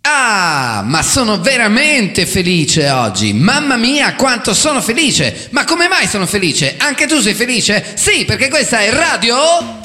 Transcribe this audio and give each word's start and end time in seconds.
Ah, 0.00 0.82
ma 0.84 1.02
sono 1.02 1.40
veramente 1.40 2.26
felice 2.26 2.90
oggi. 2.90 3.32
Mamma 3.32 3.76
mia, 3.76 4.14
quanto 4.14 4.54
sono 4.54 4.80
felice. 4.80 5.48
Ma 5.50 5.64
come 5.64 5.88
mai 5.88 6.08
sono 6.08 6.26
felice? 6.26 6.76
Anche 6.78 7.06
tu 7.06 7.20
sei 7.20 7.34
felice? 7.34 7.92
Sì, 7.94 8.24
perché 8.24 8.48
questa 8.48 8.80
è 8.80 8.90
Radio 8.90 9.80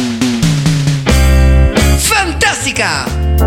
Fantastica. 1.97 3.46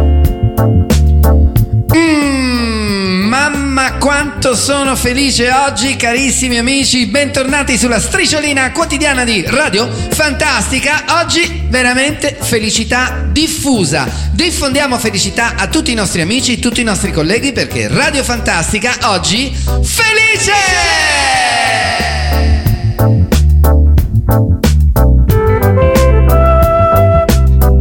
Quanto 4.40 4.58
sono 4.58 4.96
felice 4.96 5.52
oggi, 5.52 5.96
carissimi 5.96 6.56
amici. 6.56 7.04
Bentornati 7.04 7.76
sulla 7.76 8.00
strisciolina 8.00 8.72
quotidiana 8.72 9.22
di 9.22 9.44
Radio 9.46 9.86
Fantastica. 9.86 11.04
Oggi 11.22 11.64
veramente 11.68 12.38
felicità 12.40 13.22
diffusa. 13.30 14.08
Diffondiamo 14.32 14.98
felicità 14.98 15.56
a 15.56 15.66
tutti 15.66 15.92
i 15.92 15.94
nostri 15.94 16.22
amici, 16.22 16.58
tutti 16.58 16.80
i 16.80 16.84
nostri 16.84 17.12
colleghi 17.12 17.52
perché 17.52 17.86
Radio 17.88 18.24
Fantastica 18.24 18.96
oggi 19.10 19.54
felice! 19.82 20.52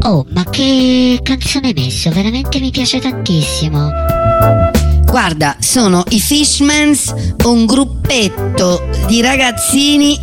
Oh, 0.02 0.26
ma 0.34 0.44
che 0.50 1.20
canzone 1.24 1.68
hai 1.68 1.74
messo? 1.74 2.10
Veramente 2.12 2.60
mi 2.60 2.70
piace 2.70 3.00
tantissimo. 3.00 4.89
Guarda, 5.10 5.58
sono 5.60 6.04
i 6.10 6.20
Fishmans, 6.20 7.14
un 7.46 7.66
gruppetto 7.66 8.88
di 9.08 9.22
ragazzini 9.22 10.18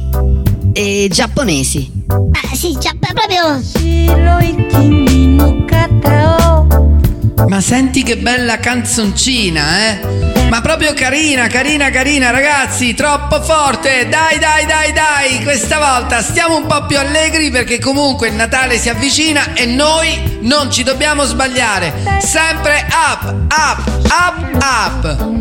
eh, 0.72 1.08
giapponesi. 1.10 1.90
Ah, 2.08 2.54
sì, 2.54 2.77
già, 2.78 2.92
proprio. 2.98 3.60
Ma 7.48 7.60
senti 7.60 8.04
che 8.04 8.16
bella 8.18 8.58
canzoncina, 8.58 9.91
eh? 9.91 10.25
Ma 10.48 10.60
proprio 10.60 10.95
carina, 10.95 11.48
carina, 11.48 11.91
carina, 11.91 12.30
ragazzi, 12.30 12.94
troppo 12.94 13.42
forte. 13.42 14.08
Dai, 14.08 14.39
dai, 14.39 14.64
dai, 14.64 14.92
dai. 14.92 15.42
Questa 15.42 15.78
volta 15.78 16.22
stiamo 16.22 16.56
un 16.56 16.66
po' 16.66 16.86
più 16.86 16.98
allegri 16.98 17.50
perché 17.50 17.80
comunque 17.80 18.28
il 18.28 18.34
Natale 18.34 18.78
si 18.78 18.89
avvicina 18.89 19.55
e 19.55 19.67
noi 19.67 20.39
non 20.42 20.70
ci 20.70 20.83
dobbiamo 20.83 21.24
sbagliare. 21.24 21.92
Sempre 22.20 22.86
up, 22.89 23.34
up, 23.50 24.00
up, 24.08 24.62
up. 24.62 25.34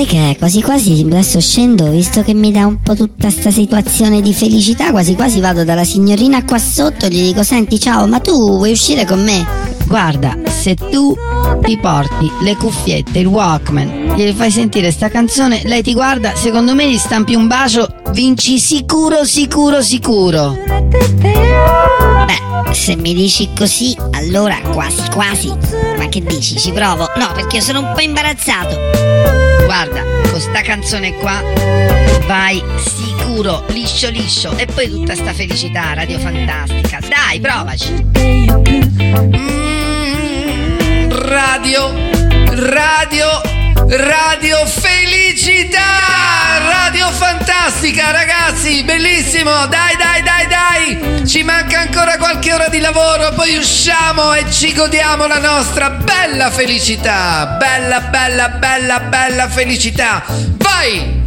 Sai 0.00 0.06
che 0.06 0.36
quasi 0.38 0.62
quasi 0.62 1.02
adesso 1.04 1.40
scendo, 1.40 1.90
visto 1.90 2.22
che 2.22 2.32
mi 2.32 2.50
dà 2.50 2.64
un 2.64 2.80
po' 2.80 2.94
tutta 2.94 3.28
sta 3.28 3.50
situazione 3.50 4.22
di 4.22 4.32
felicità, 4.32 4.90
quasi 4.92 5.14
quasi 5.14 5.40
vado 5.40 5.64
dalla 5.64 5.84
signorina 5.84 6.42
qua 6.44 6.58
sotto 6.58 7.06
e 7.06 7.08
gli 7.08 7.22
dico, 7.22 7.42
senti 7.42 7.78
ciao, 7.78 8.06
ma 8.06 8.18
tu 8.20 8.32
vuoi 8.56 8.70
uscire 8.70 9.04
con 9.04 9.22
me? 9.22 9.46
Guarda, 9.86 10.38
se 10.48 10.74
tu 10.74 11.14
ti 11.62 11.76
porti 11.78 12.30
le 12.42 12.56
cuffiette, 12.56 13.18
il 13.18 13.26
Walkman, 13.26 14.14
glieli 14.16 14.32
fai 14.32 14.50
sentire 14.50 14.90
sta 14.90 15.10
canzone, 15.10 15.62
lei 15.64 15.82
ti 15.82 15.92
guarda, 15.92 16.34
secondo 16.34 16.74
me 16.74 16.88
gli 16.88 16.98
stampi 16.98 17.34
un 17.34 17.46
bacio, 17.46 17.86
vinci 18.12 18.58
sicuro, 18.58 19.24
sicuro, 19.24 19.82
sicuro. 19.82 20.56
Beh, 22.26 22.72
se 22.72 22.96
mi 22.96 23.12
dici 23.12 23.50
così, 23.54 23.94
allora 24.12 24.58
quasi 24.72 25.02
quasi. 25.10 25.52
Ma 25.98 26.08
che 26.08 26.22
dici, 26.22 26.58
ci 26.58 26.72
provo? 26.72 27.06
No, 27.16 27.32
perché 27.34 27.60
sono 27.60 27.80
un 27.80 27.92
po' 27.94 28.00
imbarazzato 28.00 29.59
guarda, 29.70 30.02
con 30.28 30.40
sta 30.40 30.62
canzone 30.62 31.14
qua 31.14 31.40
vai 32.26 32.60
sicuro, 32.76 33.64
liscio 33.68 34.10
liscio 34.10 34.56
e 34.56 34.66
poi 34.66 34.90
tutta 34.90 35.14
sta 35.14 35.32
felicità 35.32 35.92
radio 35.94 36.18
fantastica. 36.18 36.98
Dai, 37.08 37.38
provaci. 37.38 37.92
Mm, 39.36 41.10
radio, 41.12 41.92
radio 42.46 43.59
radio 43.96 44.64
felicità! 44.66 45.80
Radio 46.68 47.10
fantastica, 47.10 48.12
ragazzi, 48.12 48.84
bellissimo! 48.84 49.66
Dai, 49.66 49.96
dai, 49.96 50.22
dai, 50.22 50.46
dai! 50.46 51.26
Ci 51.26 51.42
manca 51.42 51.80
ancora 51.80 52.16
qualche 52.16 52.52
ora 52.52 52.68
di 52.68 52.78
lavoro, 52.78 53.32
poi 53.34 53.56
usciamo 53.56 54.32
e 54.34 54.48
ci 54.50 54.72
godiamo 54.74 55.26
la 55.26 55.38
nostra 55.38 55.90
bella 55.90 56.50
felicità! 56.50 57.56
Bella, 57.58 58.00
bella, 58.02 58.48
bella, 58.50 59.00
bella 59.00 59.48
felicità! 59.48 60.22
Vai! 60.58 61.22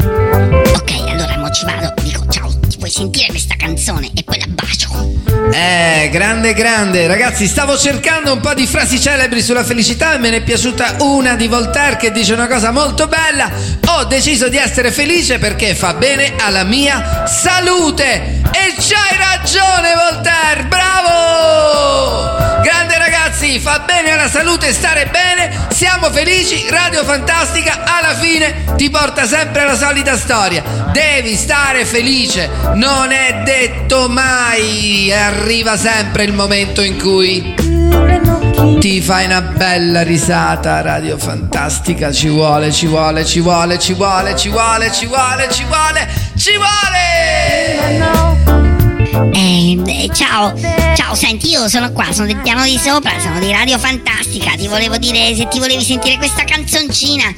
Ok, 0.74 0.91
allora 1.09 1.38
mo 1.38 1.50
ci 1.50 1.66
vado, 1.66 1.94
dico 2.01 2.25
ciao, 2.30 2.50
ti 2.69 2.78
puoi 2.78 2.90
sentire 2.90 3.28
questa 3.28 3.56
canzone 3.57 4.09
e 4.16 4.24
poi 4.24 4.40
la 4.40 4.47
bacio. 4.47 5.32
Eh, 5.52 6.09
grande, 6.12 6.54
grande. 6.54 7.08
Ragazzi, 7.08 7.48
stavo 7.48 7.78
cercando 7.78 8.34
un 8.34 8.40
po' 8.40 8.54
di 8.54 8.66
frasi 8.66 9.00
celebri 9.00 9.42
sulla 9.42 9.64
felicità 9.64 10.14
e 10.14 10.18
me 10.18 10.30
ne 10.30 10.38
è 10.38 10.42
piaciuta 10.42 10.96
una 11.00 11.36
di 11.36 11.48
Voltaire 11.48 11.98
che 11.98 12.12
dice 12.12 12.34
una 12.34 12.48
cosa 12.48 12.72
molto 12.72 13.08
bella. 13.08 13.52
Ho 13.88 14.06
deciso 14.06 14.48
di 14.48 14.58
essere 14.58 14.92
felice 14.92 15.40
perché 15.40 15.76
fa 15.76 15.94
bene 15.94 16.34
alla 16.40 16.64
mia 16.64 17.26
salute. 17.28 18.42
E 18.52 18.76
c'hai 18.78 19.18
ragione, 19.18 19.94
Voltaire. 19.96 20.64
Bravo! 20.66 22.62
Grande 22.62 22.98
sì, 23.44 23.59
fa 23.59 23.80
bene 23.80 24.12
alla 24.12 24.30
salute 24.30 24.72
stare 24.72 25.08
bene, 25.08 25.68
siamo 25.72 26.09
felici, 26.09 26.66
Radio 26.70 27.04
Fantastica 27.04 27.84
alla 27.84 28.16
fine 28.16 28.64
ti 28.78 28.90
porta 28.90 29.26
sempre 29.26 29.66
la 29.66 29.76
solita 29.76 30.16
storia. 30.16 30.64
Devi 30.94 31.36
stare 31.36 31.84
felice, 31.84 32.50
non 32.76 33.12
è 33.12 33.42
detto 33.44 34.08
mai, 34.08 35.12
arriva 35.12 35.76
sempre 35.76 36.24
il 36.24 36.31
momento 36.31 36.81
in 36.81 36.98
cui 36.98 37.54
ti 38.80 39.02
fai 39.02 39.26
una 39.26 39.42
bella 39.42 40.04
risata 40.04 40.80
radio 40.80 41.18
fantastica. 41.18 42.14
Ci 42.14 42.30
vuole 42.30 42.72
ci 42.72 42.86
vuole 42.86 43.25
ci 43.25 43.42
vuole 43.42 43.78
ci 43.78 43.92
vuole 43.92 44.38
ci 44.38 44.48
vuole 44.48 44.90
ci 44.94 45.06
vuole 45.06 45.50
ci 45.52 45.66
vuole 45.66 46.08
ci 46.38 46.56
vuole! 46.56 48.62
Eh, 49.33 50.09
ciao, 50.13 50.53
ciao, 50.95 51.16
senti, 51.16 51.49
io 51.49 51.67
sono 51.67 51.91
qua, 51.91 52.11
sono 52.11 52.27
del 52.27 52.38
piano 52.38 52.63
di 52.63 52.77
sopra, 52.77 53.19
sono 53.19 53.39
di 53.39 53.51
Radio 53.51 53.77
Fantastica. 53.77 54.51
Ti 54.55 54.67
volevo 54.67 54.97
dire 54.97 55.35
se 55.35 55.47
ti 55.47 55.59
volevi 55.59 55.83
sentire 55.83 56.17
questa 56.17 56.44
canzoncina. 56.44 57.33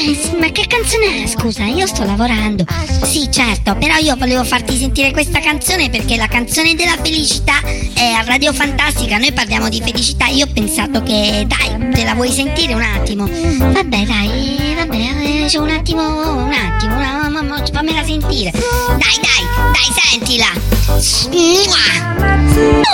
Eh, 0.00 0.14
sì, 0.14 0.36
ma 0.36 0.48
che 0.52 0.64
canzone 0.68 1.24
è? 1.24 1.26
Scusa, 1.26 1.64
io 1.64 1.84
sto 1.88 2.04
lavorando. 2.04 2.64
Sì, 3.02 3.28
certo, 3.32 3.74
però 3.74 3.96
io 3.96 4.14
volevo 4.14 4.44
farti 4.44 4.76
sentire 4.76 5.10
questa 5.10 5.40
canzone 5.40 5.90
perché 5.90 6.16
la 6.16 6.28
canzone 6.28 6.76
della 6.76 6.96
felicità 7.02 7.60
è 7.94 8.12
a 8.12 8.22
Radio 8.22 8.52
Fantastica. 8.52 9.18
Noi 9.18 9.32
parliamo 9.32 9.68
di 9.68 9.82
felicità. 9.82 10.26
Io 10.26 10.44
ho 10.44 10.50
pensato 10.52 11.02
che, 11.02 11.44
dai, 11.48 11.90
te 11.90 12.04
la 12.04 12.14
vuoi 12.14 12.30
sentire 12.30 12.74
un 12.74 12.82
attimo? 12.82 13.26
Vabbè, 13.26 14.04
dai, 14.04 14.74
vabbè, 14.76 14.96
eh, 14.96 15.44
c'è 15.48 15.58
un 15.58 15.70
attimo, 15.70 16.44
un 16.44 16.52
attimo, 16.52 16.94
una, 16.94 17.28
ma- 17.28 17.64
fammela 17.72 18.04
sentire. 18.04 18.52
Dai, 18.52 19.18
dai, 19.20 19.44
dai, 19.72 19.88
sentila. 20.00 20.46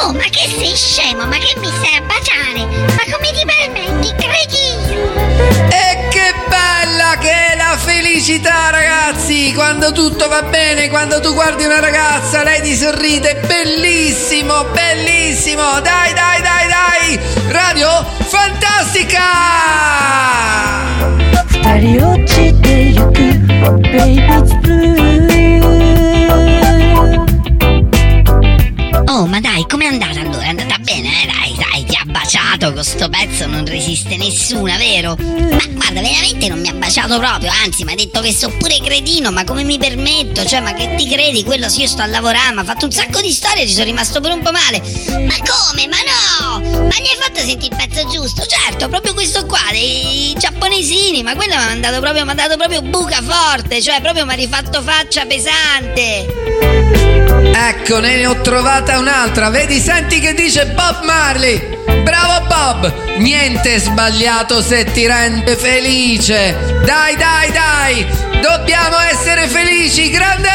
Oh, 0.03 0.13
ma 0.13 0.25
che 0.31 0.49
sei 0.57 0.75
scemo? 0.75 1.27
Ma 1.27 1.37
che 1.37 1.55
mi 1.61 1.67
stai 1.67 1.99
a 1.99 2.01
baciare? 2.01 2.65
Ma 2.65 3.03
come 3.13 3.31
ti 3.33 3.45
felicità 8.25 8.71
ragazzi, 8.71 9.53
quando 9.53 9.93
tutto 9.93 10.29
va 10.29 10.41
bene, 10.45 10.89
quando 10.89 11.21
tu 11.21 11.35
guardi 11.35 11.67
una 11.67 11.79
ragazza, 11.79 12.43
lei 12.43 12.62
ti 12.62 12.75
sorride, 12.75 13.39
bellissimo, 13.47 14.65
bellissimo, 14.73 15.62
dai 15.83 16.15
dai 16.15 16.41
dai 16.41 16.67
dai, 16.67 17.21
Radio 17.51 18.03
Fantastica! 18.21 19.21
Oh 29.06 29.27
ma 29.27 29.41
dai, 29.41 29.67
com'è 29.69 29.85
andata 29.85 30.21
allora? 30.21 30.44
È 30.44 30.49
andata 30.49 30.79
bene 30.79 31.09
eh, 31.09 31.26
dai 31.26 31.55
dai 31.59 31.84
baciato 32.14 32.72
con 32.72 32.84
sto 32.84 33.08
pezzo, 33.08 33.46
non 33.46 33.66
resiste 33.66 34.16
nessuna, 34.16 34.76
vero? 34.76 35.16
Ma 35.19 35.66
guarda, 35.66 36.00
veramente 36.00 36.46
non 36.46 36.61
mi 36.61 36.69
ha 36.69 36.72
baciato 36.72 37.19
proprio, 37.19 37.50
anzi, 37.64 37.82
mi 37.82 37.90
ha 37.90 37.96
detto 37.96 38.20
che 38.20 38.32
so 38.32 38.50
pure 38.56 38.78
cretino, 38.81 39.32
ma 39.32 39.43
come 39.43 39.64
mi 39.64 39.78
permetto? 39.78 40.44
Cioè, 40.44 40.61
ma 40.61 40.72
che 40.75 40.94
ti 40.94 41.08
credi? 41.08 41.43
Quello 41.43 41.69
sì, 41.69 41.81
io 41.81 41.88
sto 41.88 42.02
a 42.02 42.06
lavorare, 42.06 42.55
mi 42.55 42.61
ha 42.61 42.64
fatto 42.64 42.84
un 42.84 42.93
sacco 42.93 43.20
di 43.20 43.32
storie, 43.32 43.66
ci 43.66 43.72
sono 43.72 43.87
rimasto 43.87 44.20
pure 44.20 44.34
un 44.34 44.43
po' 44.43 44.52
male. 44.52 44.81
Ma 45.08 45.34
come? 45.43 45.88
Ma 45.88 45.96
no! 46.06 46.61
Ma 46.61 46.94
gli 46.94 47.08
hai 47.08 47.19
fatto 47.19 47.40
sentire 47.40 47.75
il 47.75 47.76
pezzo 47.76 48.08
giusto? 48.08 48.46
Certo, 48.46 48.88
proprio 48.88 49.12
questo 49.12 49.44
qua, 49.46 49.58
dei 49.72 50.37
giapponesini, 50.38 51.25
ma 51.25 51.34
quello 51.34 51.56
mi 51.56 51.62
ha 51.62 51.66
mandato 51.66 51.99
proprio, 51.99 52.25
mi 52.25 52.31
ha 52.31 52.34
dato 52.34 52.56
proprio 52.56 52.81
buca 52.81 53.20
forte, 53.20 53.82
cioè 53.82 54.00
proprio 54.00 54.25
mi 54.25 54.32
ha 54.32 54.37
rifatto 54.37 54.82
faccia 54.82 55.26
pesante. 55.26 56.26
Ecco, 57.56 57.99
ne 57.99 58.25
ho 58.26 58.40
trovata 58.40 58.99
un'altra. 58.99 59.50
Vedi, 59.50 59.81
senti 59.81 60.20
che 60.20 60.32
dice 60.34 60.66
Bob 60.66 61.02
Marley. 61.05 61.82
Bravo 62.05 62.47
Bob! 62.47 62.93
Niente 63.17 63.81
sbagliato 63.81 64.62
se 64.62 64.85
ti 64.85 65.06
rende 65.06 65.56
felice. 65.56 66.83
Dai, 66.85 67.17
dai, 67.17 67.51
dai! 67.51 68.06
Dobbiamo 68.41 68.99
essere 69.11 69.49
felici! 69.49 70.11
Grande! 70.11 70.49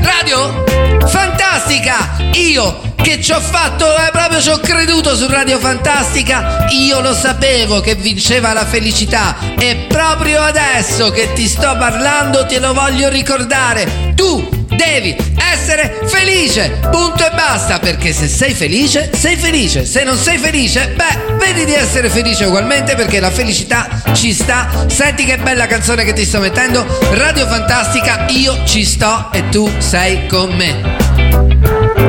Radio? 0.00 0.64
Fantastica! 1.06 2.16
Io 2.32 2.90
che 3.02 3.20
ci 3.20 3.32
ho 3.32 3.40
fatto, 3.40 3.84
eh, 3.96 4.10
proprio 4.12 4.40
ci 4.40 4.48
ho 4.48 4.58
creduto 4.58 5.14
su 5.16 5.26
Radio 5.28 5.58
Fantastica, 5.58 6.66
io 6.70 7.00
lo 7.00 7.12
sapevo 7.12 7.80
che 7.80 7.96
vinceva 7.96 8.52
la 8.52 8.64
felicità 8.64 9.36
e 9.58 9.86
proprio 9.88 10.40
adesso 10.40 11.10
che 11.10 11.32
ti 11.32 11.48
sto 11.48 11.76
parlando 11.76 12.46
te 12.46 12.60
lo 12.60 12.72
voglio 12.72 13.08
ricordare. 13.08 14.12
Tu 14.14 14.61
devi 14.76 15.16
essere 15.52 16.00
felice, 16.06 16.78
punto 16.90 17.26
e 17.26 17.30
basta, 17.34 17.78
perché 17.78 18.12
se 18.12 18.28
sei 18.28 18.54
felice, 18.54 19.10
sei 19.14 19.36
felice, 19.36 19.84
se 19.84 20.04
non 20.04 20.16
sei 20.16 20.38
felice, 20.38 20.94
beh, 20.96 21.36
vedi 21.38 21.64
di 21.64 21.74
essere 21.74 22.08
felice 22.08 22.44
ugualmente 22.44 22.94
perché 22.94 23.20
la 23.20 23.30
felicità 23.30 23.88
ci 24.12 24.32
sta. 24.32 24.86
Senti 24.88 25.24
che 25.24 25.38
bella 25.38 25.66
canzone 25.66 26.04
che 26.04 26.12
ti 26.12 26.24
sto 26.24 26.40
mettendo, 26.40 26.84
Radio 27.12 27.46
Fantastica, 27.46 28.26
io 28.28 28.64
ci 28.64 28.84
sto 28.84 29.30
e 29.32 29.48
tu 29.48 29.70
sei 29.78 30.26
con 30.26 30.54
me. 30.54 31.21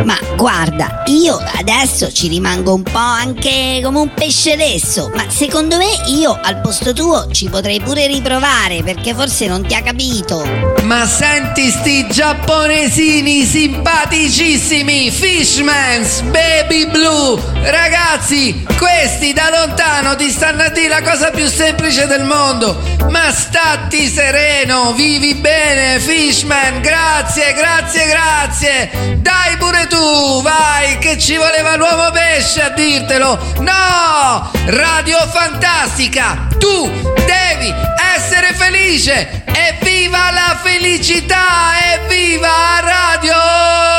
Ma 0.02 0.18
guarda, 0.36 1.04
io 1.06 1.40
adesso 1.56 2.12
ci 2.12 2.28
rimango 2.28 2.74
un 2.74 2.84
po' 2.84 2.98
anche 2.98 3.80
come 3.84 4.00
un 4.00 4.14
pesce 4.14 4.56
lesso, 4.56 5.10
ma 5.16 5.26
secondo 5.30 5.78
me 5.78 5.86
io 6.08 6.38
al 6.42 6.60
posto 6.60 6.94
tuo 6.94 7.28
ci 7.32 7.48
potrei 7.48 7.80
pure 7.80 8.08
riprovare 8.08 8.82
perché 8.84 9.14
forse 9.14 9.48
non 9.48 9.66
ti 9.66 9.76
ha 9.76 9.82
capito. 9.82 10.46
Ma 10.84 11.06
senti 11.06 11.70
sti 11.70 12.08
giapponesini 12.10 13.46
simpaticissimi, 13.46 15.12
Fishmans, 15.12 16.22
Baby 16.22 16.90
Blue, 16.90 17.40
ragazzi, 17.64 18.66
questi 18.78 19.32
da 19.32 19.50
lontano 19.50 20.16
ti 20.16 20.30
stanno 20.30 20.64
a 20.64 20.70
dire 20.70 20.90
la 20.90 21.02
cosa 21.02 21.30
più 21.30 21.48
semplice 21.48 22.08
del 22.08 22.24
mondo. 22.26 22.78
Ma 23.10 23.32
statti 23.32 24.08
sereno, 24.08 24.94
vivi 24.94 25.36
bene, 25.36 26.00
Fishman, 26.00 26.82
grazie, 26.82 27.54
grazie, 27.54 28.08
grazie. 28.08 29.20
Dai 29.22 29.56
pure 29.58 29.83
tu, 29.88 30.42
vai, 30.42 30.98
che 30.98 31.18
ci 31.18 31.36
voleva 31.38 31.76
l'uomo 31.76 32.12
pesce 32.12 32.62
a 32.62 32.70
dirtelo. 32.70 33.38
No, 33.60 34.52
Radio 34.66 35.18
Fantastica, 35.28 36.48
tu 36.58 36.90
devi 37.26 37.74
essere 38.16 38.54
felice. 38.54 39.44
Evviva 39.46 40.32
la 40.32 40.58
felicità, 40.62 41.74
evviva 41.96 42.80
Radio! 42.82 43.93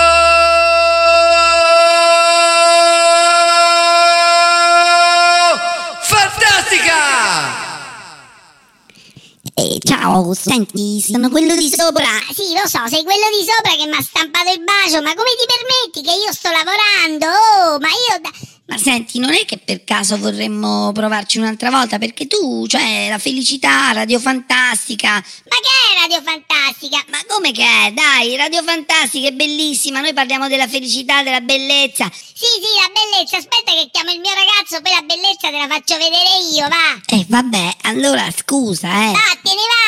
Ciao, 10.05 10.35
senti, 10.35 11.01
sono 11.01 11.31
quello 11.31 11.56
di 11.56 11.71
sopra. 11.75 12.05
Sì, 12.35 12.53
lo 12.53 12.69
so, 12.69 12.87
sei 12.89 13.03
quello 13.05 13.25
di 13.33 13.47
sopra 13.47 13.75
che 13.75 13.87
mi 13.87 13.97
ha 13.97 14.03
stampato 14.03 14.53
il 14.53 14.61
bacio, 14.62 15.01
ma 15.01 15.15
come 15.15 15.31
ti 15.39 15.47
permetti 15.49 16.03
che 16.03 16.15
io 16.15 16.33
sto 16.33 16.51
lavorando? 16.51 17.27
Oh, 17.27 17.79
ma 17.79 17.89
io... 17.89 18.21
da- 18.21 18.53
Ma 18.67 18.77
senti, 18.77 19.19
non 19.19 19.33
è 19.33 19.45
che 19.47 19.56
per 19.59 19.83
caso 19.85 20.19
vorremmo 20.19 20.93
provarci 20.93 21.39
un'altra 21.39 21.71
volta? 21.71 21.99
Perché 21.99 22.27
tu, 22.27 22.67
cioè, 22.67 23.09
la 23.09 23.19
felicità, 23.19 23.93
Radio 23.93 24.19
Fantastica. 24.19 25.12
Ma 25.12 25.56
che 25.65 25.73
è 25.73 26.01
Radio 26.01 26.21
Fantastica? 26.23 27.03
Ma 27.09 27.19
come 27.27 27.53
che 27.53 27.65
è? 27.65 27.93
Dai, 27.93 28.37
Radio 28.37 28.62
Fantastica 28.62 29.29
è 29.29 29.33
bellissima. 29.33 30.01
Noi 30.01 30.12
parliamo 30.12 30.49
della 30.49 30.69
felicità, 30.69 31.23
della 31.23 31.41
bellezza. 31.41 32.11
Sì, 32.12 32.61
sì, 32.61 32.73
la 32.81 32.91
bellezza, 32.93 33.37
aspetta 33.37 33.73
che 33.73 33.89
chiamo 33.93 34.11
il 34.12 34.21
mio 34.21 34.33
ragazzo, 34.33 34.81
poi 34.83 34.93
la 34.93 35.03
bellezza 35.03 35.49
te 35.49 35.59
la 35.59 35.69
faccio 35.69 35.97
vedere 35.97 36.45
io, 36.53 36.69
va! 36.69 37.01
Eh, 37.06 37.25
vabbè, 37.29 37.77
allora 37.83 38.27
scusa, 38.37 38.89
eh. 38.89 39.12
Vattene, 39.12 39.65
va, 39.71 39.84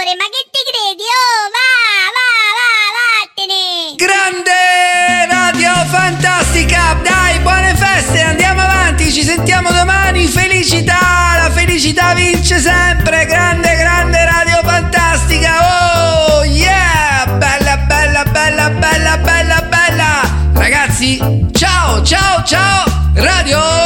favore, 0.00 0.16
ma 0.16 0.24
che 0.24 0.48
ti 0.50 0.62
credi? 0.64 1.04
Oh, 1.04 1.44
va, 1.52 1.70
va, 2.16 2.30
va, 2.58 2.72
vattene! 3.04 3.96
Grande 3.96 5.26
Radio 5.28 5.72
Fantastica! 5.90 6.96
Dai, 7.02 7.38
buone 7.40 7.74
feste, 7.74 8.22
andiamo 8.22 8.62
avanti, 8.62 9.12
ci 9.12 9.22
sentiamo 9.22 9.70
domani. 9.70 10.26
Felicità, 10.26 11.36
la 11.42 11.50
felicità 11.50 12.14
vince 12.14 12.58
sempre. 12.58 13.26
Grande, 13.26 13.76
grande 13.76 14.24
Radio 14.24 14.60
Fantastica! 14.64 16.38
Oh, 16.38 16.44
yeah! 16.44 17.26
Bella, 17.36 17.76
bella, 17.76 18.24
bella, 18.24 18.70
bella, 18.70 19.16
bella, 19.18 19.62
bella! 19.62 20.20
Ragazzi, 20.54 21.18
ciao, 21.52 22.02
ciao, 22.02 22.42
ciao! 22.44 22.84
Radio 23.14 23.79